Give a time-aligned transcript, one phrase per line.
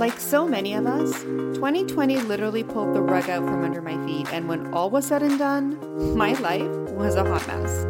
[0.00, 1.12] Like so many of us,
[1.56, 5.22] 2020 literally pulled the rug out from under my feet, and when all was said
[5.22, 5.76] and done,
[6.16, 7.84] my life was a hot mess.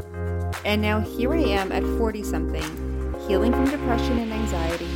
[0.64, 2.64] And now here I am at 40 something,
[3.28, 4.90] healing from depression and anxiety,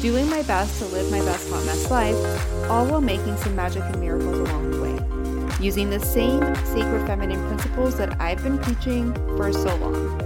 [0.00, 3.82] doing my best to live my best hot mess life, all while making some magic
[3.82, 9.12] and miracles along the way, using the same sacred feminine principles that I've been preaching
[9.36, 10.18] for so long.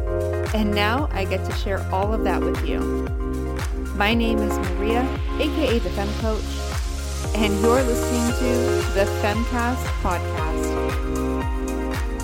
[0.54, 3.08] And now I get to share all of that with you.
[3.98, 5.02] My name is Maria,
[5.40, 6.44] aka the Fem Coach,
[7.34, 10.64] and you're listening to the FemmeCast podcast.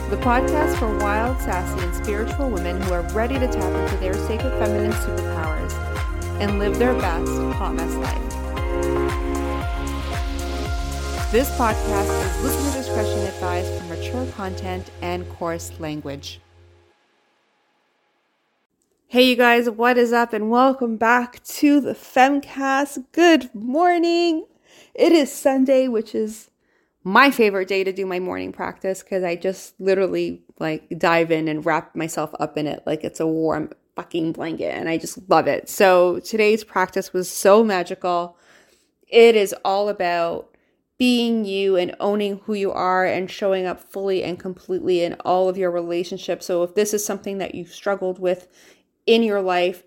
[0.09, 4.15] The podcast for wild, sassy, and spiritual women who are ready to tap into their
[4.15, 5.73] sacred feminine superpowers
[6.41, 8.31] and live their best hot mess life.
[11.33, 16.39] This podcast is listener discretion advised for mature content and coarse language.
[19.15, 20.33] Hey, you guys, what is up?
[20.33, 23.05] And welcome back to the FemmeCast.
[23.13, 24.45] Good morning.
[24.93, 26.51] It is Sunday, which is
[27.05, 31.47] my favorite day to do my morning practice because I just literally like dive in
[31.47, 35.31] and wrap myself up in it like it's a warm fucking blanket and I just
[35.31, 35.69] love it.
[35.69, 38.37] So today's practice was so magical.
[39.07, 40.55] It is all about
[40.99, 45.49] being you and owning who you are and showing up fully and completely in all
[45.49, 46.47] of your relationships.
[46.47, 48.49] So if this is something that you've struggled with
[49.07, 49.83] in your life,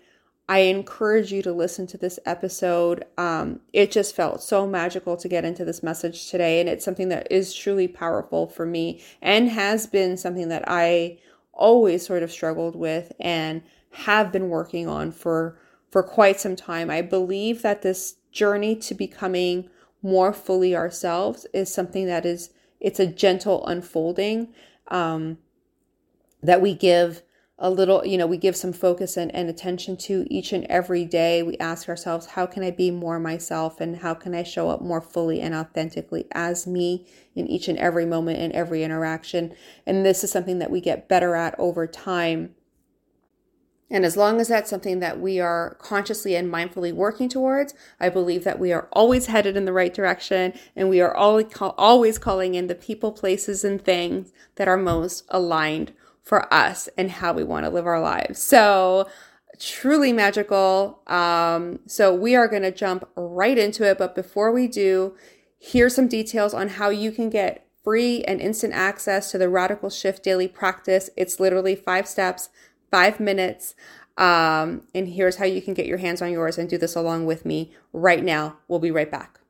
[0.48, 3.04] I encourage you to listen to this episode.
[3.18, 7.10] Um, it just felt so magical to get into this message today, and it's something
[7.10, 11.18] that is truly powerful for me and has been something that I
[11.52, 15.58] always sort of struggled with and have been working on for
[15.90, 16.90] for quite some time.
[16.90, 19.68] I believe that this journey to becoming
[20.02, 24.48] more fully ourselves is something that is it's a gentle unfolding
[24.88, 25.38] um,
[26.42, 27.22] that we give
[27.60, 31.04] a little, you know, we give some focus and, and attention to each and every
[31.04, 31.42] day.
[31.42, 34.80] We ask ourselves, how can I be more myself and how can I show up
[34.80, 39.54] more fully and authentically as me in each and every moment and every interaction?
[39.86, 42.54] And this is something that we get better at over time.
[43.90, 48.08] And as long as that's something that we are consciously and mindfully working towards, I
[48.08, 52.54] believe that we are always headed in the right direction and we are always calling
[52.54, 55.92] in the people, places, and things that are most aligned
[56.28, 58.40] for us and how we want to live our lives.
[58.40, 59.08] So,
[59.58, 61.00] truly magical.
[61.06, 63.96] Um, so, we are going to jump right into it.
[63.96, 65.16] But before we do,
[65.58, 69.88] here's some details on how you can get free and instant access to the Radical
[69.88, 71.08] Shift Daily Practice.
[71.16, 72.50] It's literally five steps,
[72.90, 73.74] five minutes.
[74.18, 77.24] Um, and here's how you can get your hands on yours and do this along
[77.24, 78.58] with me right now.
[78.68, 79.40] We'll be right back.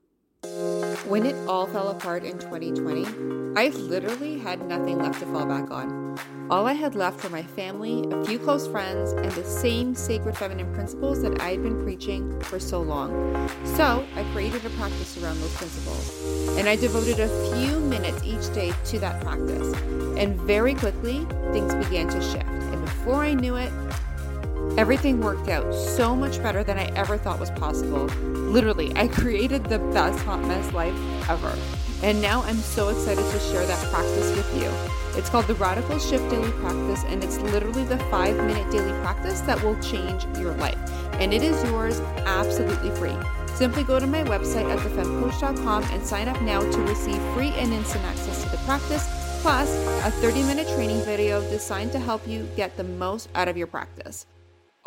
[1.08, 5.70] When it all fell apart in 2020, I literally had nothing left to fall back
[5.72, 6.37] on.
[6.50, 10.34] All I had left were my family, a few close friends, and the same sacred
[10.34, 13.10] feminine principles that I had been preaching for so long.
[13.76, 18.54] So I created a practice around those principles, and I devoted a few minutes each
[18.54, 19.74] day to that practice.
[20.16, 22.46] And very quickly, things began to shift.
[22.46, 23.70] And before I knew it,
[24.76, 28.06] Everything worked out so much better than I ever thought was possible.
[28.48, 30.94] Literally, I created the best hot mess life
[31.28, 31.54] ever.
[32.02, 34.70] And now I'm so excited to share that practice with you.
[35.18, 39.42] It's called the Radical Shift Daily Practice, and it's literally the five minute daily practice
[39.42, 40.78] that will change your life.
[41.14, 43.16] And it is yours absolutely free.
[43.54, 47.72] Simply go to my website at thefemcoach.com and sign up now to receive free and
[47.72, 49.06] instant access to the practice,
[49.42, 49.68] plus
[50.06, 53.66] a 30 minute training video designed to help you get the most out of your
[53.66, 54.26] practice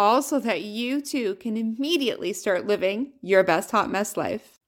[0.02, 4.60] all so that you too can immediately start living your best hot mess life.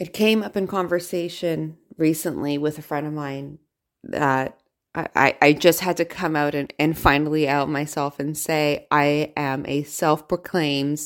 [0.00, 3.60] It came up in conversation recently with a friend of mine
[4.02, 4.58] that
[4.94, 9.32] I, I just had to come out and, and finally out myself and say I
[9.36, 11.00] am a self proclaimed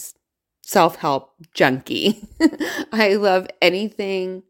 [0.63, 2.27] self help junkie.
[2.93, 4.45] I love anything,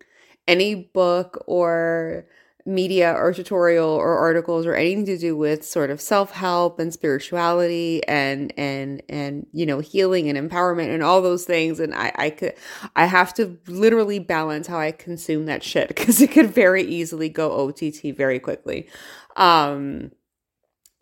[0.46, 2.26] any book or
[2.66, 8.06] media or tutorial or articles or anything to do with sort of self-help and spirituality
[8.09, 11.78] and and and you know healing and empowerment and all those things.
[11.81, 12.55] And i i could
[12.97, 17.29] i have to literally balance how i consume that shit because it could very easily
[17.29, 17.81] go ott
[18.17, 18.88] very quickly.
[19.37, 20.11] Um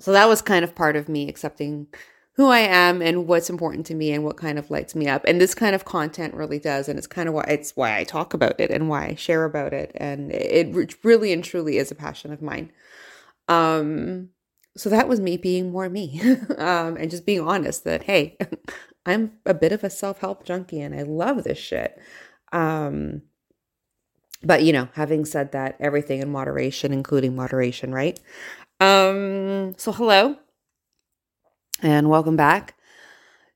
[0.01, 1.87] so that was kind of part of me accepting
[2.37, 5.25] who I am and what's important to me and what kind of lights me up.
[5.25, 6.89] And this kind of content really does.
[6.89, 9.45] And it's kind of why it's why I talk about it and why I share
[9.45, 9.93] about it.
[9.95, 12.73] And it really and truly is a passion of mine.
[13.49, 14.31] Um,
[14.77, 16.21] so that was me being more me
[16.59, 18.37] um, and just being honest that, hey,
[19.07, 22.01] I'm a bit of a self help junkie and I love this shit.
[22.53, 23.23] Um,
[24.43, 28.19] but, you know, having said that, everything in moderation, including moderation, right?
[28.81, 30.37] Um, so, hello
[31.85, 32.75] and welcome back.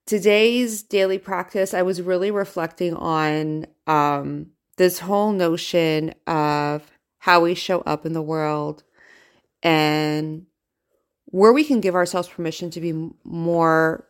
[0.05, 6.83] Today's daily practice, I was really reflecting on um, this whole notion of
[7.19, 8.85] how we show up in the world
[9.63, 10.45] and
[11.25, 14.07] where we can give ourselves permission to be more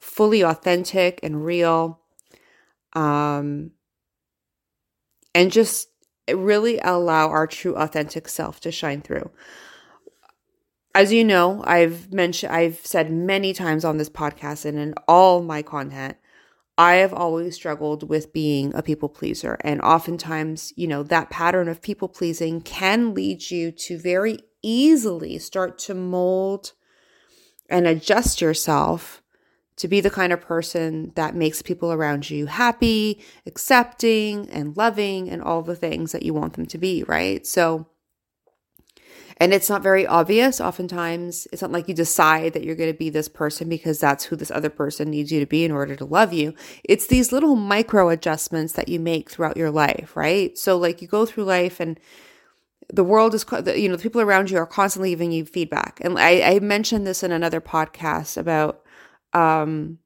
[0.00, 2.00] fully authentic and real
[2.94, 3.72] um,
[5.34, 5.88] and just
[6.32, 9.30] really allow our true authentic self to shine through
[10.98, 15.42] as you know i've mentioned i've said many times on this podcast and in all
[15.42, 16.16] my content
[16.80, 19.58] I have always struggled with being a people pleaser.
[19.62, 25.38] And oftentimes, you know, that pattern of people pleasing can lead you to very easily
[25.38, 26.74] start to mold
[27.68, 29.22] and adjust yourself
[29.74, 35.28] to be the kind of person that makes people around you happy, accepting, and loving,
[35.28, 37.44] and all the things that you want them to be, right?
[37.44, 37.86] So,
[39.40, 40.60] and it's not very obvious.
[40.60, 44.24] Oftentimes, it's not like you decide that you're going to be this person because that's
[44.24, 46.54] who this other person needs you to be in order to love you.
[46.84, 50.56] It's these little micro adjustments that you make throughout your life, right?
[50.58, 51.98] So, like, you go through life and
[52.92, 53.44] the world is,
[53.76, 56.00] you know, the people around you are constantly giving you feedback.
[56.02, 58.82] And I, I mentioned this in another podcast about,
[59.34, 59.98] um,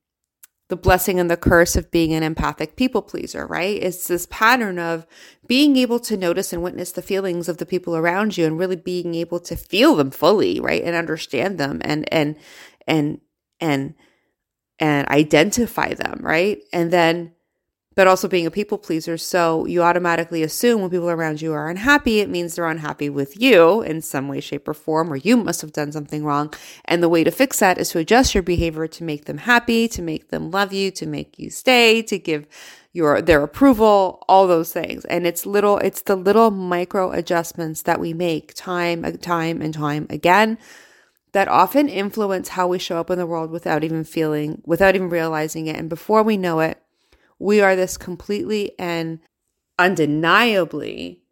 [0.73, 3.79] the blessing and the curse of being an empathic people pleaser, right?
[3.83, 5.07] It's this pattern of
[5.47, 8.77] being able to notice and witness the feelings of the people around you and really
[8.77, 10.83] being able to feel them fully, right?
[10.83, 12.37] And understand them and and
[12.87, 13.21] and
[13.61, 13.93] and
[14.79, 16.63] and identify them, right?
[16.73, 17.35] And then
[17.95, 19.17] but also being a people pleaser.
[19.17, 23.41] So you automatically assume when people around you are unhappy, it means they're unhappy with
[23.41, 26.53] you in some way, shape, or form, or you must have done something wrong.
[26.85, 29.89] And the way to fix that is to adjust your behavior to make them happy,
[29.89, 32.47] to make them love you, to make you stay, to give
[32.93, 35.05] your their approval, all those things.
[35.07, 40.07] And it's little, it's the little micro adjustments that we make time, time, and time
[40.11, 40.59] again
[41.33, 45.09] that often influence how we show up in the world without even feeling, without even
[45.09, 45.77] realizing it.
[45.77, 46.82] And before we know it,
[47.43, 49.19] we are this completely and
[49.79, 51.25] undeniably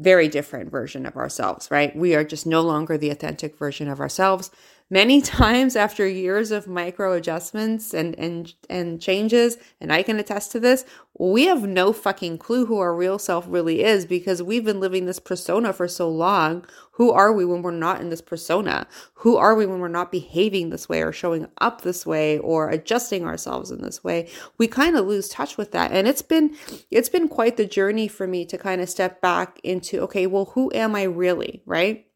[0.00, 1.94] very different version of ourselves, right?
[1.94, 4.50] We are just no longer the authentic version of ourselves
[4.90, 10.52] many times after years of micro adjustments and and and changes and i can attest
[10.52, 10.84] to this
[11.18, 15.06] we have no fucking clue who our real self really is because we've been living
[15.06, 16.64] this persona for so long.
[16.92, 18.86] Who are we when we're not in this persona?
[19.14, 22.70] Who are we when we're not behaving this way or showing up this way or
[22.70, 24.28] adjusting ourselves in this way?
[24.58, 25.90] We kind of lose touch with that.
[25.90, 26.56] And it's been
[26.90, 30.46] it's been quite the journey for me to kind of step back into okay well
[30.46, 32.07] who am i really right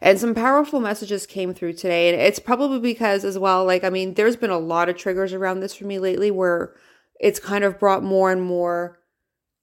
[0.00, 2.12] and some powerful messages came through today.
[2.12, 5.32] And it's probably because, as well, like, I mean, there's been a lot of triggers
[5.32, 6.74] around this for me lately where
[7.20, 8.98] it's kind of brought more and more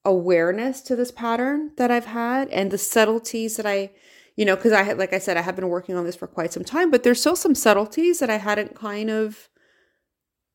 [0.04, 3.90] awareness to this pattern that I've had and the subtleties that I,
[4.36, 6.26] you know, because I had, like I said, I have been working on this for
[6.26, 9.50] quite some time, but there's still some subtleties that I hadn't kind of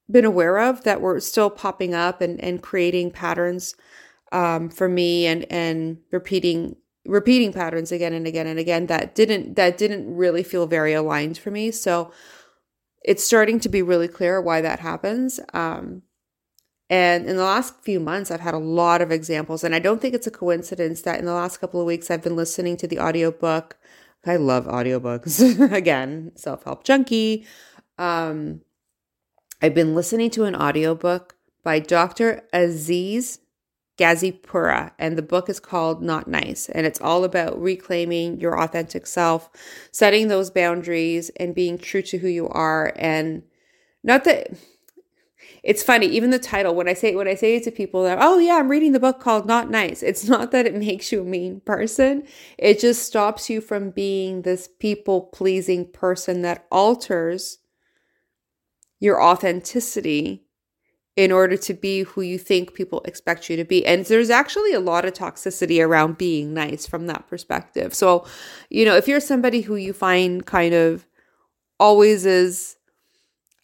[0.09, 3.75] been aware of that were still popping up and, and creating patterns
[4.31, 6.75] um, for me and, and repeating
[7.05, 11.37] repeating patterns again and again and again that didn't that didn't really feel very aligned
[11.37, 11.71] for me.
[11.71, 12.11] So
[13.03, 15.39] it's starting to be really clear why that happens.
[15.53, 16.01] Um,
[16.89, 20.01] and in the last few months i've had a lot of examples and i don't
[20.01, 22.87] think it's a coincidence that in the last couple of weeks i've been listening to
[22.87, 23.77] the audiobook.
[24.25, 27.45] I love audiobooks again self-help junkie.
[27.97, 28.61] Um,
[29.61, 33.39] i've been listening to an audiobook by dr aziz
[33.97, 36.69] Gazipura, and the book is called Not Nice.
[36.69, 39.49] And it's all about reclaiming your authentic self,
[39.91, 42.91] setting those boundaries, and being true to who you are.
[42.97, 43.43] And
[44.03, 44.49] not that
[45.63, 48.19] it's funny, even the title, when I say when I say it to people that,
[48.21, 51.21] oh yeah, I'm reading the book called Not Nice, it's not that it makes you
[51.21, 52.23] a mean person.
[52.57, 57.59] It just stops you from being this people pleasing person that alters
[58.99, 60.44] your authenticity
[61.15, 63.85] in order to be who you think people expect you to be.
[63.85, 67.93] And there's actually a lot of toxicity around being nice from that perspective.
[67.93, 68.25] So,
[68.69, 71.05] you know, if you're somebody who you find kind of
[71.79, 72.75] always is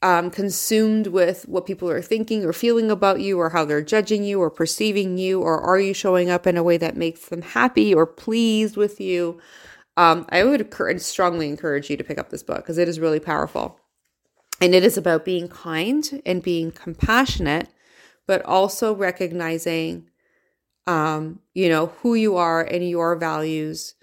[0.01, 4.23] um, consumed with what people are thinking or feeling about you or how they're judging
[4.23, 7.41] you or perceiving you, or are you showing up in a way that makes them
[7.41, 9.39] happy or pleased with you?
[9.97, 13.19] Um, I would strongly encourage you to pick up this book because it is really
[13.19, 13.80] powerful.
[14.61, 17.67] And it is about being kind and being compassionate,
[18.27, 20.07] but also recognizing,
[20.85, 23.95] um, you know, who you are and your values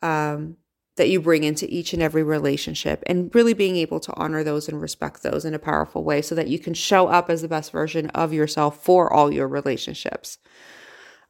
[0.00, 0.56] um,
[0.96, 4.68] that you bring into each and every relationship and really being able to honor those
[4.68, 7.48] and respect those in a powerful way so that you can show up as the
[7.48, 10.38] best version of yourself for all your relationships,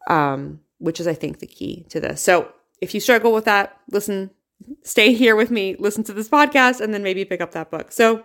[0.08, 2.20] um, which is, I think, the key to this.
[2.20, 4.30] So if you struggle with that, listen,
[4.82, 7.92] stay here with me, listen to this podcast, and then maybe pick up that book.
[7.92, 8.24] So,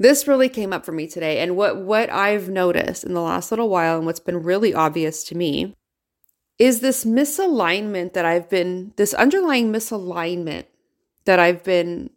[0.00, 1.40] this really came up for me today.
[1.40, 5.22] And what, what I've noticed in the last little while and what's been really obvious
[5.24, 5.76] to me
[6.58, 10.64] is this misalignment that I've been, this underlying misalignment
[11.26, 12.08] that I've been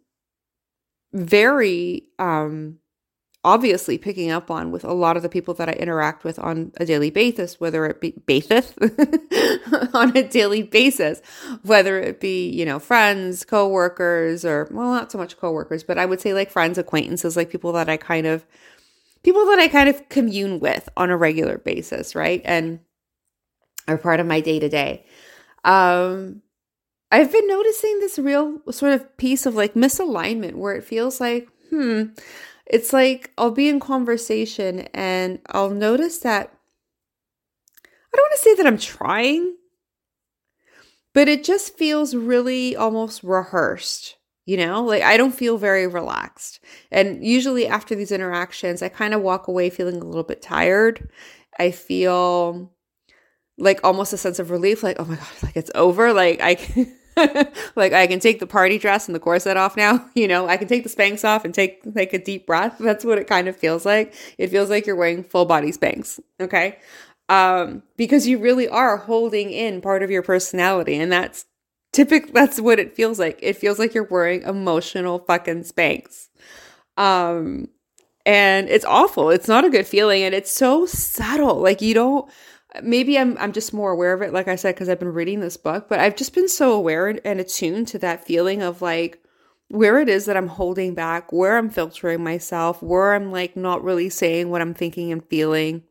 [1.12, 2.78] very um,
[3.44, 6.72] obviously picking up on with a lot of the people that I interact with on
[6.78, 8.72] a daily basis, whether it be basis
[9.94, 11.20] on a daily basis,
[11.62, 16.06] whether it be, you know, friends, coworkers, or well, not so much coworkers, but I
[16.06, 18.46] would say like friends, acquaintances, like people that I kind of
[19.22, 22.40] people that I kind of commune with on a regular basis, right?
[22.44, 22.80] And
[23.86, 25.04] are part of my day to day.
[25.64, 26.40] Um
[27.12, 31.48] I've been noticing this real sort of piece of like misalignment where it feels like,
[31.70, 32.06] hmm,
[32.66, 36.52] it's like I'll be in conversation and I'll notice that
[37.84, 39.56] I don't want to say that I'm trying,
[41.12, 44.16] but it just feels really almost rehearsed.
[44.46, 46.60] You know, like I don't feel very relaxed.
[46.90, 51.08] And usually after these interactions, I kind of walk away feeling a little bit tired.
[51.58, 52.70] I feel
[53.56, 56.12] like almost a sense of relief, like, oh my God, like it's over.
[56.12, 56.94] Like I can.
[57.76, 60.08] like I can take the party dress and the corset off now.
[60.14, 62.76] You know, I can take the Spanx off and take like a deep breath.
[62.78, 64.14] That's what it kind of feels like.
[64.38, 66.20] It feels like you're wearing full body Spanx.
[66.40, 66.78] Okay.
[67.28, 70.96] Um, because you really are holding in part of your personality.
[70.96, 71.46] And that's
[71.92, 72.32] typical.
[72.32, 73.38] That's what it feels like.
[73.42, 76.28] It feels like you're wearing emotional fucking Spanx.
[76.96, 77.68] Um,
[78.24, 79.30] and it's awful.
[79.30, 80.22] It's not a good feeling.
[80.22, 81.60] And it's so subtle.
[81.60, 82.30] Like you don't,
[82.82, 85.40] maybe I'm I'm just more aware of it, like I said, because I've been reading
[85.40, 89.22] this book, but I've just been so aware and attuned to that feeling of like
[89.68, 93.82] where it is that I'm holding back, where I'm filtering myself, where I'm like not
[93.82, 95.82] really saying what I'm thinking and feeling,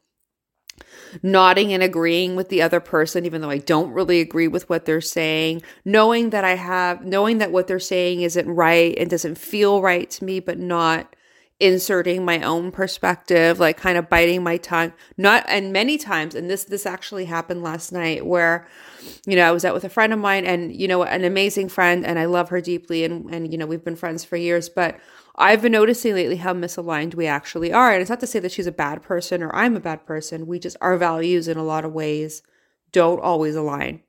[1.21, 4.85] nodding and agreeing with the other person, even though I don't really agree with what
[4.85, 9.37] they're saying, knowing that I have, knowing that what they're saying isn't right and doesn't
[9.37, 11.12] feel right to me, but not
[11.63, 14.91] inserting my own perspective like kind of biting my tongue.
[15.17, 18.67] Not and many times and this this actually happened last night where
[19.25, 21.69] you know I was out with a friend of mine and you know an amazing
[21.69, 24.67] friend and I love her deeply and and you know we've been friends for years
[24.67, 24.99] but
[25.35, 27.91] I've been noticing lately how misaligned we actually are.
[27.93, 30.45] And it's not to say that she's a bad person or I'm a bad person.
[30.45, 32.43] We just our values in a lot of ways
[32.91, 34.01] don't always align.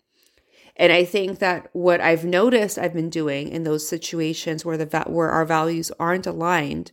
[0.77, 5.05] And I think that what I've noticed I've been doing in those situations where the
[5.07, 6.91] where our values aren't aligned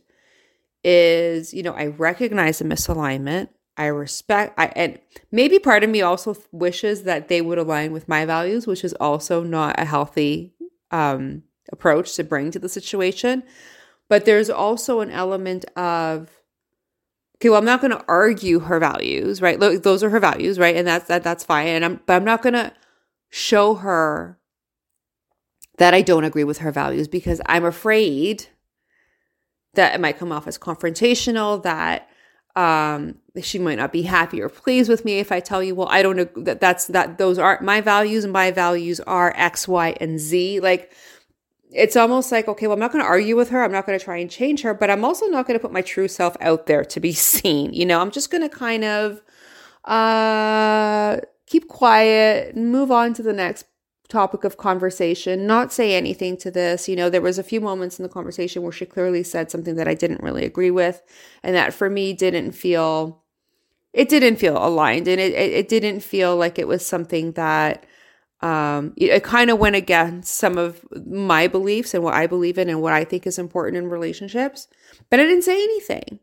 [0.84, 3.48] is, you know, I recognize a misalignment.
[3.76, 4.98] I respect I and
[5.30, 8.92] maybe part of me also wishes that they would align with my values, which is
[8.94, 10.54] also not a healthy
[10.90, 13.42] um approach to bring to the situation.
[14.08, 16.28] But there's also an element of
[17.36, 19.58] okay, well, I'm not going to argue her values, right?
[19.58, 20.76] Look, those are her values, right?
[20.76, 21.68] And that's that that's fine.
[21.68, 22.72] And I'm but I'm not going to
[23.30, 24.38] show her
[25.78, 28.46] that I don't agree with her values because I'm afraid
[29.74, 32.08] that it might come off as confrontational, that
[32.54, 35.88] um, she might not be happy or pleased with me if I tell you, well,
[35.90, 39.66] I don't know that that's that those aren't my values and my values are X,
[39.66, 40.60] Y, and Z.
[40.60, 40.92] Like
[41.70, 43.62] it's almost like, okay, well, I'm not going to argue with her.
[43.64, 45.72] I'm not going to try and change her, but I'm also not going to put
[45.72, 47.72] my true self out there to be seen.
[47.72, 49.20] You know, I'm just going to kind of
[49.84, 53.66] uh keep quiet and move on to the next
[54.12, 56.88] topic of conversation, not say anything to this.
[56.88, 59.76] You know, there was a few moments in the conversation where she clearly said something
[59.76, 61.02] that I didn't really agree with,
[61.42, 63.22] and that for me didn't feel
[63.92, 67.84] it didn't feel aligned and it, it, didn't feel like it was something that
[68.40, 72.56] um, it, it kind of went against some of my beliefs and what I believe
[72.56, 74.66] in and what I think is important in relationships.
[75.10, 76.20] But I didn't say anything,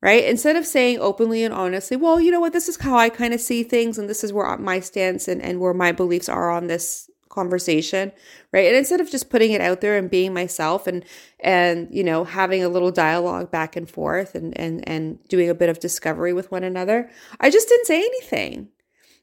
[0.00, 0.24] right?
[0.24, 3.34] Instead of saying openly and honestly, well, you know what, this is how I kind
[3.34, 6.50] of see things and this is where my stance and, and where my beliefs are
[6.50, 8.12] on this conversation
[8.52, 11.04] right and instead of just putting it out there and being myself and
[11.40, 15.54] and you know having a little dialogue back and forth and and and doing a
[15.54, 17.10] bit of discovery with one another
[17.40, 18.68] i just didn't say anything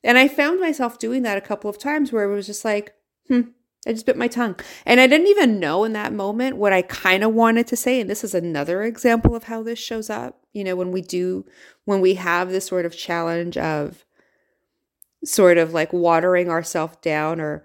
[0.03, 2.93] and i found myself doing that a couple of times where it was just like
[3.27, 3.41] hmm
[3.87, 4.55] I just bit my tongue.
[4.85, 7.99] And I didn't even know in that moment what I kind of wanted to say.
[7.99, 10.39] And this is another example of how this shows up.
[10.53, 11.45] You know, when we do,
[11.85, 14.05] when we have this sort of challenge of
[15.23, 17.63] sort of like watering ourselves down or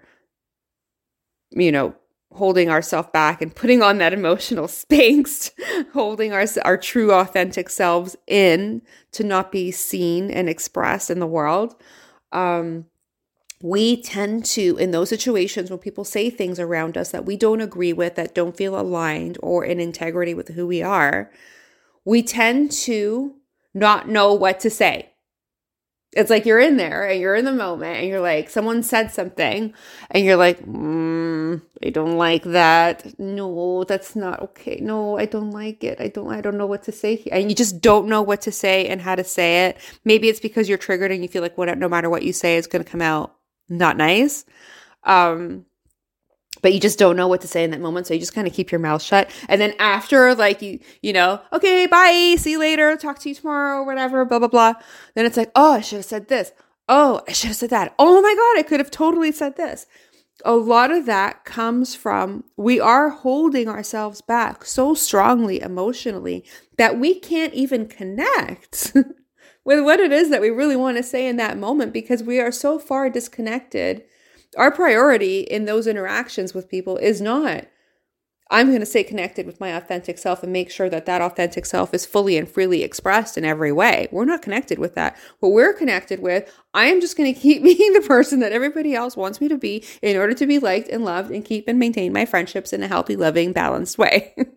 [1.51, 1.95] you know,
[2.33, 5.51] holding ourselves back and putting on that emotional Spanx,
[5.93, 11.27] holding our our true authentic selves in to not be seen and expressed in the
[11.27, 11.75] world.
[12.31, 12.85] Um,
[13.61, 17.61] we tend to, in those situations when people say things around us that we don't
[17.61, 21.31] agree with, that don't feel aligned or in integrity with who we are,
[22.05, 23.35] we tend to
[23.73, 25.11] not know what to say.
[26.13, 29.11] It's like you're in there and you're in the moment and you're like, someone said
[29.11, 29.73] something
[30.09, 33.19] and you're like, mm, I don't like that.
[33.19, 34.79] No, that's not okay.
[34.81, 35.99] No, I don't like it.
[35.99, 37.17] I don't, I don't know what to say.
[37.17, 37.33] Here.
[37.33, 39.77] And you just don't know what to say and how to say it.
[40.05, 42.57] Maybe it's because you're triggered and you feel like what, no matter what you say,
[42.57, 43.35] it's going to come out
[43.69, 44.45] not nice.
[45.03, 45.65] Um,
[46.61, 48.47] but you just don't know what to say in that moment so you just kind
[48.47, 49.29] of keep your mouth shut.
[49.49, 53.35] And then after like you you know okay bye see you later talk to you
[53.35, 54.73] tomorrow whatever blah blah blah
[55.15, 56.51] then it's like oh i should have said this.
[56.89, 57.93] Oh i should have said that.
[57.99, 59.85] Oh my god i could have totally said this.
[60.45, 66.45] A lot of that comes from we are holding ourselves back so strongly emotionally
[66.77, 68.93] that we can't even connect
[69.67, 72.39] with what it is that we really want to say in that moment because we
[72.39, 74.03] are so far disconnected
[74.57, 77.65] our priority in those interactions with people is not
[78.49, 81.65] I'm going to stay connected with my authentic self and make sure that that authentic
[81.65, 84.07] self is fully and freely expressed in every way.
[84.11, 85.17] We're not connected with that.
[85.39, 88.95] What we're connected with, I am just going to keep being the person that everybody
[88.95, 91.77] else wants me to be in order to be liked and loved and keep and
[91.77, 94.33] maintain my friendships in a healthy, loving, balanced way.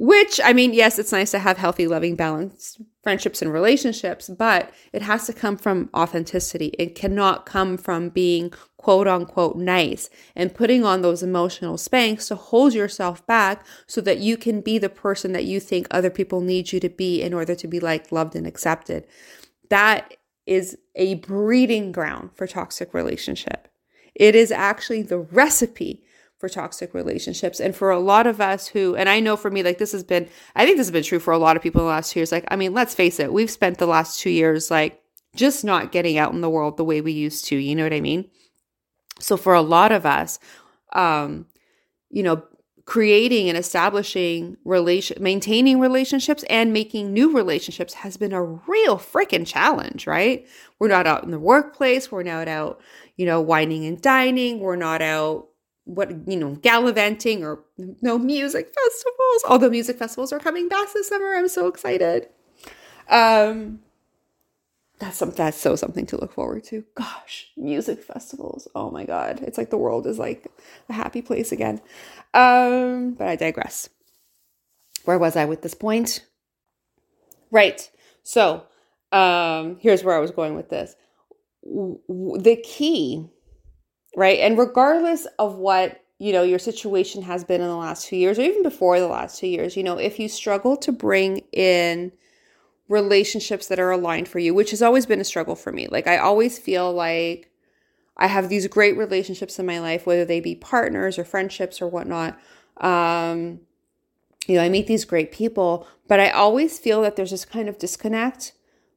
[0.00, 4.70] Which, I mean, yes, it's nice to have healthy, loving, balanced friendships and relationships, but
[4.92, 6.72] it has to come from authenticity.
[6.78, 12.36] It cannot come from being quote unquote nice and putting on those emotional Spanx to
[12.36, 16.40] hold yourself back so that you can be the person that you think other people
[16.40, 19.04] need you to be in order to be like loved, and accepted.
[19.68, 20.14] That
[20.46, 23.68] is a breeding ground for toxic relationship.
[24.14, 26.04] It is actually the recipe
[26.38, 27.60] for toxic relationships.
[27.60, 30.04] And for a lot of us who, and I know for me, like this has
[30.04, 32.12] been, I think this has been true for a lot of people in the last
[32.12, 32.32] two years.
[32.32, 35.02] Like, I mean, let's face it, we've spent the last two years like
[35.34, 37.56] just not getting out in the world the way we used to.
[37.56, 38.30] You know what I mean?
[39.18, 40.38] So for a lot of us,
[40.92, 41.46] um,
[42.08, 42.44] you know,
[42.88, 49.46] creating and establishing relation maintaining relationships and making new relationships has been a real freaking
[49.46, 50.46] challenge right
[50.78, 52.80] we're not out in the workplace we're not out
[53.16, 55.47] you know whining and dining we're not out
[55.88, 57.60] what you know gallivanting or
[58.02, 62.28] no music festivals although music festivals are coming back this summer i'm so excited.
[63.08, 63.80] Um
[64.98, 66.84] that's some that's so something to look forward to.
[66.94, 68.68] Gosh music festivals.
[68.74, 69.40] Oh my god.
[69.42, 70.46] It's like the world is like
[70.88, 71.80] a happy place again.
[72.34, 73.88] Um but i digress.
[75.04, 76.26] Where was i with this point?
[77.50, 77.90] Right.
[78.24, 78.64] So
[79.10, 80.94] um here's where i was going with this.
[81.62, 83.30] The key
[84.16, 84.40] right?
[84.40, 88.38] And regardless of what, you know, your situation has been in the last two years
[88.38, 92.12] or even before the last two years, you know, if you struggle to bring in
[92.88, 95.86] relationships that are aligned for you, which has always been a struggle for me.
[95.88, 97.50] Like I always feel like
[98.16, 101.88] I have these great relationships in my life, whether they be partners or friendships or
[101.88, 102.38] whatnot.
[102.78, 103.60] Um,
[104.46, 107.68] you know, I meet these great people, but I always feel that there's this kind
[107.68, 108.52] of disconnect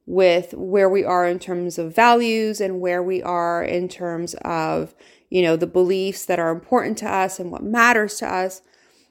[0.06, 4.94] with where we are in terms of values and where we are in terms of,
[5.30, 8.62] you know, the beliefs that are important to us and what matters to us.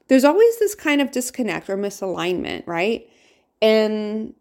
[0.08, 3.08] There's always this kind of disconnect or misalignment, right?
[3.62, 4.34] And,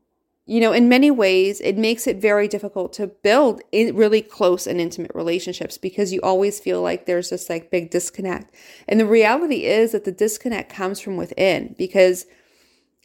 [0.47, 4.81] you know, in many ways, it makes it very difficult to build really close and
[4.81, 8.53] intimate relationships because you always feel like there's this like big disconnect.
[8.89, 12.27] And the reality is that the disconnect comes from within because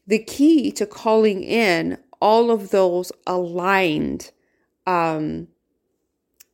[0.07, 4.31] the key to calling in all of those aligned,
[4.85, 5.47] um,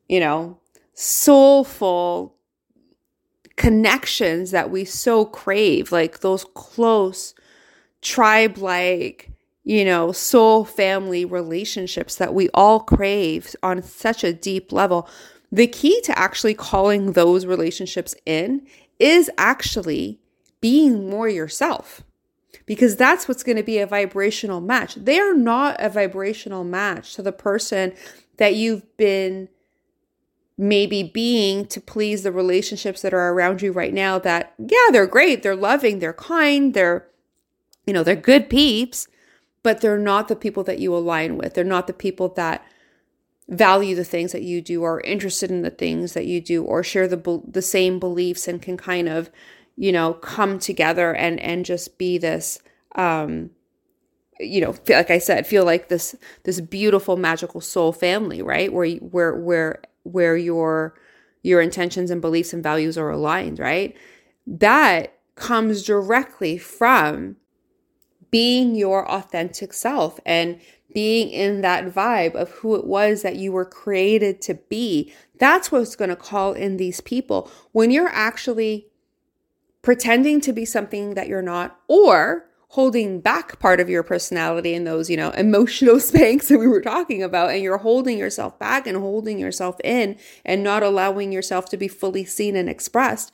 [0.08, 0.60] you know,
[0.94, 2.36] soulful
[3.56, 7.34] connections that we so crave, like those close
[8.02, 9.30] tribe like,
[9.64, 15.08] you know, soul family relationships that we all crave on such a deep level.
[15.52, 18.66] The key to actually calling those relationships in
[19.00, 20.20] is actually
[20.62, 22.04] being more yourself
[22.72, 24.96] because that's what's going to be a vibrational match.
[24.96, 27.92] They are not a vibrational match to the person
[28.38, 29.50] that you've been
[30.58, 35.06] maybe being to please the relationships that are around you right now that yeah, they're
[35.06, 37.10] great, they're loving, they're kind, they're
[37.86, 39.10] you know, they're good peeps,
[39.64, 41.56] but they're not the people that you align with.
[41.56, 42.66] They're not the people that
[43.50, 46.64] value the things that you do or are interested in the things that you do
[46.64, 49.30] or share the the same beliefs and can kind of
[49.82, 52.60] you know, come together and and just be this
[52.96, 53.50] um
[54.40, 58.72] you know, feel, like I said, feel like this this beautiful magical soul family, right?
[58.72, 60.94] Where where where where your
[61.42, 63.98] your intentions and beliefs and values are aligned, right?
[64.46, 67.38] That comes directly from
[68.30, 70.62] being your authentic self and
[70.94, 75.12] being in that vibe of who it was that you were created to be.
[75.40, 77.50] That's what's going to call in these people.
[77.72, 78.91] When you're actually
[79.82, 84.86] pretending to be something that you're not, or holding back part of your personality in
[84.86, 88.88] those, you know, emotional Spanx that we were talking about, and you're holding yourself back
[88.88, 93.32] and holding yourself in and not allowing yourself to be fully seen and expressed,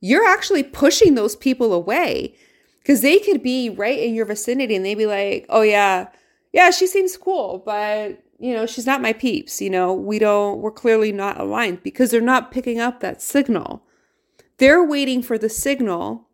[0.00, 2.34] you're actually pushing those people away
[2.78, 6.08] because they could be right in your vicinity and they'd be like, oh, yeah,
[6.52, 9.60] yeah, she seems cool, but you know, she's not my peeps.
[9.60, 13.82] You know, we don't, we're clearly not aligned because they're not picking up that signal.
[14.58, 16.28] They're waiting for the signal,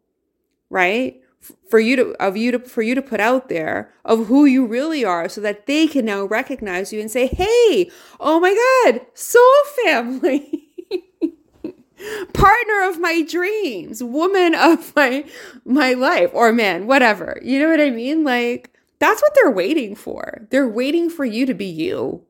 [0.71, 1.23] right?
[1.69, 4.65] for you to of you to for you to put out there of who you
[4.65, 9.01] really are so that they can now recognize you and say hey oh my god
[9.15, 9.43] soul
[9.85, 10.69] family
[12.33, 15.25] partner of my dreams woman of my
[15.65, 17.41] my life or man whatever.
[17.43, 18.25] You know what i mean?
[18.25, 20.47] Like that's what they're waiting for.
[20.51, 22.25] They're waiting for you to be you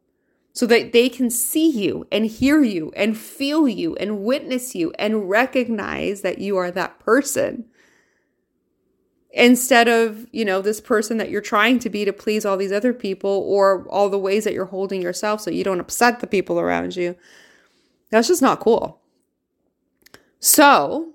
[0.52, 4.92] so that they can see you and hear you and feel you and witness you
[4.98, 7.64] and recognize that you are that person
[9.32, 12.72] instead of, you know, this person that you're trying to be to please all these
[12.72, 16.26] other people or all the ways that you're holding yourself so you don't upset the
[16.26, 17.16] people around you.
[18.10, 19.00] That's just not cool.
[20.38, 21.14] So,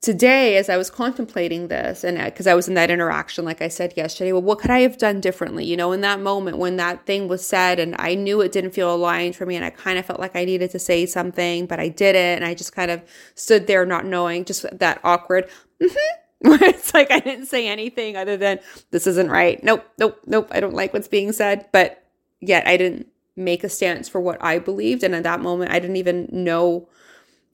[0.00, 3.68] today, as I was contemplating this, and because I was in that interaction, like I
[3.68, 5.64] said yesterday, well, what could I have done differently?
[5.64, 8.72] You know, in that moment when that thing was said, and I knew it didn't
[8.72, 11.66] feel aligned for me, and I kind of felt like I needed to say something,
[11.66, 12.38] but I didn't.
[12.38, 13.02] And I just kind of
[13.34, 15.48] stood there not knowing, just that awkward,
[15.82, 18.60] mm-hmm it's like I didn't say anything other than
[18.92, 19.62] this isn't right.
[19.64, 20.48] Nope, nope, nope.
[20.52, 21.66] I don't like what's being said.
[21.72, 22.04] But
[22.40, 25.02] yet I didn't make a stance for what I believed.
[25.02, 26.88] And at that moment, I didn't even know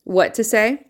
[0.04, 0.86] what to say.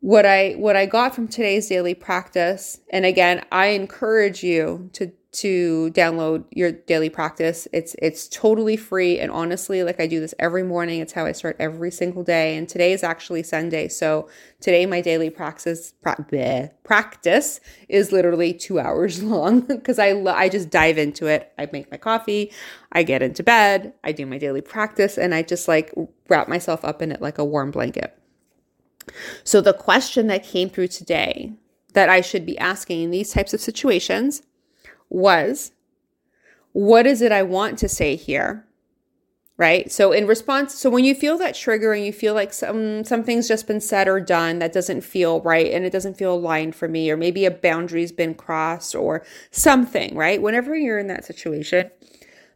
[0.00, 5.12] What I what I got from today's daily practice, and again, I encourage you to
[5.32, 7.68] to download your daily practice.
[7.72, 11.00] It's it's totally free and honestly like I do this every morning.
[11.00, 13.88] It's how I start every single day and today is actually Sunday.
[13.88, 14.28] So
[14.60, 20.48] today my daily practice pra- practice is literally 2 hours long cuz I lo- I
[20.48, 21.52] just dive into it.
[21.58, 22.50] I make my coffee,
[22.90, 25.92] I get into bed, I do my daily practice and I just like
[26.28, 28.16] wrap myself up in it like a warm blanket.
[29.44, 31.52] So the question that came through today
[31.94, 34.42] that I should be asking in these types of situations
[35.08, 35.72] was
[36.72, 38.64] what is it I want to say here?
[39.56, 39.92] Right?
[39.92, 43.46] So in response, so when you feel that trigger and you feel like some something's
[43.46, 46.88] just been said or done that doesn't feel right and it doesn't feel aligned for
[46.88, 50.40] me or maybe a boundary's been crossed or something, right?
[50.40, 51.90] Whenever you're in that situation,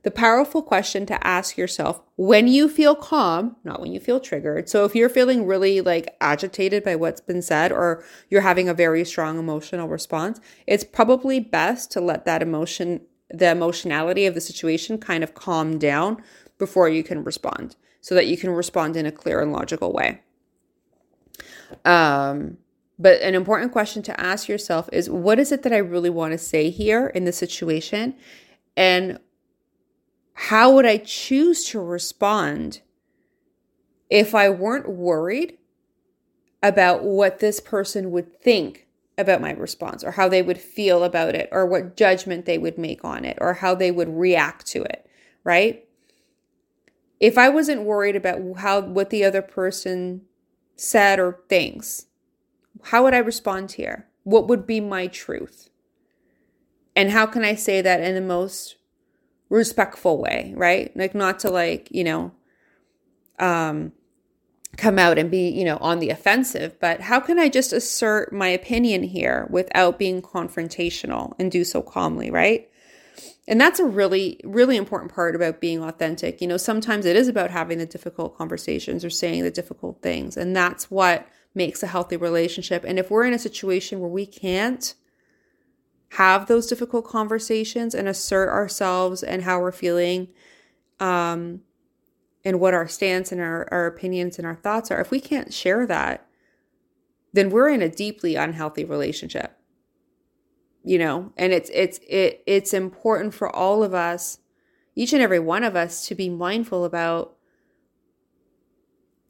[0.05, 4.69] the powerful question to ask yourself when you feel calm, not when you feel triggered.
[4.69, 8.75] So if you're feeling really like agitated by what's been said or you're having a
[8.75, 14.43] very strong emotional response, it's probably best to let that emotion, the emotionality of the
[14.43, 16.23] situation kind of calm down
[16.59, 20.21] before you can respond so that you can respond in a clear and logical way.
[21.87, 22.59] Um,
[22.99, 26.33] but an important question to ask yourself is what is it that I really want
[26.33, 28.14] to say here in this situation?
[28.77, 29.19] And
[30.35, 32.81] how would I choose to respond
[34.11, 35.59] if I weren't worried
[36.62, 41.35] about what this person would think about my response or how they would feel about
[41.35, 44.83] it or what judgment they would make on it or how they would react to
[44.83, 45.07] it,
[45.44, 45.87] right?
[47.20, 50.23] If I wasn't worried about how what the other person
[50.77, 52.07] said or thinks,
[52.83, 54.09] how would I respond here?
[54.25, 55.70] What would be my truth?
[56.97, 58.77] And how can I say that in the most
[59.49, 60.97] respectful way, right?
[60.97, 62.33] Like not to like, you know,
[63.39, 63.93] um
[64.77, 68.33] come out and be, you know, on the offensive, but how can I just assert
[68.33, 72.69] my opinion here without being confrontational and do so calmly, right?
[73.47, 76.41] And that's a really, really important part about being authentic.
[76.41, 80.37] You know, sometimes it is about having the difficult conversations or saying the difficult things.
[80.37, 82.85] And that's what makes a healthy relationship.
[82.85, 84.95] And if we're in a situation where we can't
[86.14, 90.29] have those difficult conversations and assert ourselves and how we're feeling
[91.00, 91.61] um,
[92.44, 95.53] and what our stance and our, our opinions and our thoughts are, if we can't
[95.53, 96.24] share that,
[97.33, 99.59] then we're in a deeply unhealthy relationship.
[100.85, 104.38] You know, and it's it's it it's important for all of us,
[104.94, 107.34] each and every one of us, to be mindful about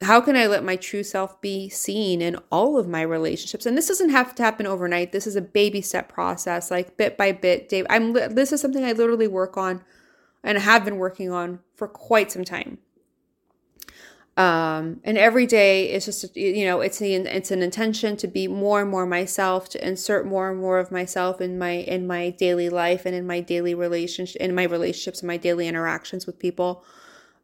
[0.01, 3.65] how can I let my true self be seen in all of my relationships?
[3.65, 5.11] And this doesn't have to happen overnight.
[5.11, 7.69] This is a baby step process, like bit by bit.
[7.69, 9.83] Dave, I'm this is something I literally work on
[10.43, 12.79] and have been working on for quite some time.
[14.37, 18.49] Um, and every day it's just you know it's the it's an intention to be
[18.49, 22.31] more and more myself, to insert more and more of myself in my in my
[22.31, 26.37] daily life and in my daily relationship in my relationships and my daily interactions with
[26.37, 26.83] people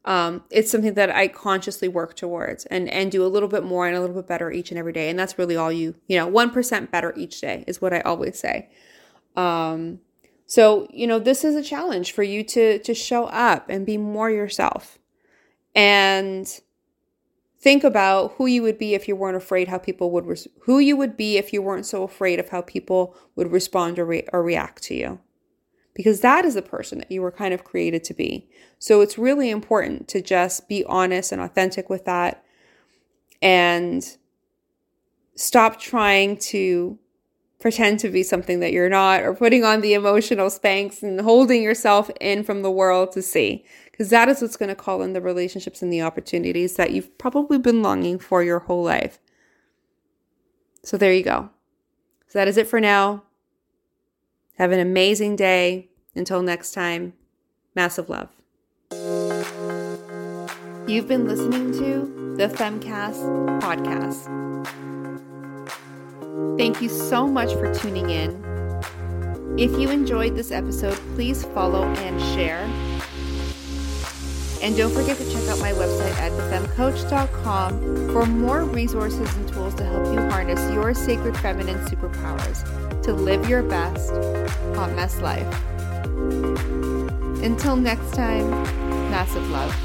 [0.05, 3.87] um, it's something that I consciously work towards and and do a little bit more
[3.87, 5.09] and a little bit better each and every day.
[5.09, 8.01] And that's really all you you know one percent better each day is what I
[8.01, 8.69] always say.
[9.35, 9.99] Um,
[10.47, 13.97] so you know this is a challenge for you to to show up and be
[13.97, 14.97] more yourself,
[15.75, 16.47] and
[17.59, 20.79] think about who you would be if you weren't afraid how people would res- who
[20.79, 24.27] you would be if you weren't so afraid of how people would respond or, re-
[24.33, 25.19] or react to you
[25.93, 28.47] because that is the person that you were kind of created to be.
[28.79, 32.43] So it's really important to just be honest and authentic with that
[33.41, 34.17] and
[35.35, 36.97] stop trying to
[37.59, 41.61] pretend to be something that you're not or putting on the emotional Spanx and holding
[41.61, 45.13] yourself in from the world to see because that is what's going to call in
[45.13, 49.19] the relationships and the opportunities that you've probably been longing for your whole life.
[50.83, 51.51] So there you go.
[52.27, 53.23] So that is it for now.
[54.57, 55.89] Have an amazing day.
[56.15, 57.13] Until next time,
[57.75, 58.29] massive love.
[60.87, 64.27] You've been listening to the FemmeCast podcast.
[66.57, 68.43] Thank you so much for tuning in.
[69.57, 72.63] If you enjoyed this episode, please follow and share.
[74.61, 79.75] And don't forget to check out my website at thefemcoach.com for more resources and tools
[79.75, 84.11] to help you harness your sacred feminine superpowers to live your best
[84.75, 85.47] hot mess life.
[87.43, 88.49] Until next time,
[89.09, 89.75] massive love.